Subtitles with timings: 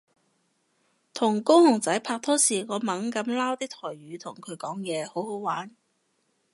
[1.13, 5.69] 同高雄仔拍拖時我猛噉撈啲台語同佢講嘢好好玩